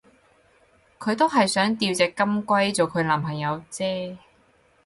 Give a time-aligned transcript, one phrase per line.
[0.97, 4.17] 佢都係想吊隻金龜做佢男朋友啫